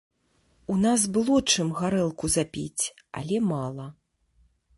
У 0.75 0.77
нас 0.85 1.03
было 1.17 1.37
чым 1.55 1.67
гарэлку 1.81 2.25
запіць, 2.37 2.83
але 3.23 3.37
мала. 3.53 3.87